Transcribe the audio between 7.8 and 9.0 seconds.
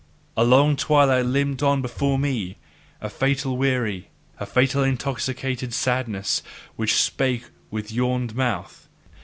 yawning mouth.